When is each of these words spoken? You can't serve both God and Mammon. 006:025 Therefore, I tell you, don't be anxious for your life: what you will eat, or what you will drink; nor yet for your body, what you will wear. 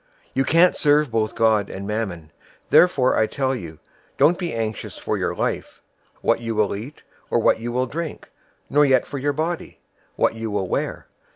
You 0.33 0.45
can't 0.45 0.75
serve 0.75 1.11
both 1.11 1.35
God 1.35 1.69
and 1.69 1.85
Mammon. 1.85 2.31
006:025 2.69 2.69
Therefore, 2.71 3.15
I 3.17 3.27
tell 3.27 3.55
you, 3.55 3.79
don't 4.17 4.39
be 4.39 4.51
anxious 4.51 4.97
for 4.97 5.15
your 5.15 5.35
life: 5.35 5.79
what 6.21 6.41
you 6.41 6.55
will 6.55 6.75
eat, 6.75 7.03
or 7.29 7.37
what 7.37 7.59
you 7.59 7.71
will 7.71 7.85
drink; 7.85 8.31
nor 8.67 8.83
yet 8.83 9.05
for 9.05 9.19
your 9.19 9.33
body, 9.33 9.77
what 10.15 10.33
you 10.33 10.49
will 10.49 10.67
wear. 10.67 11.05